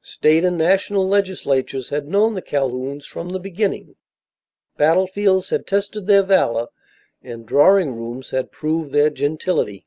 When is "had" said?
1.90-2.08, 5.50-5.66, 8.30-8.50